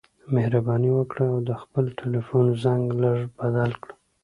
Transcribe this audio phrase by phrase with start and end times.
[0.33, 3.93] مهرباني وکړه او د خپل ټیلیفون زنګ لږ بدل کړه.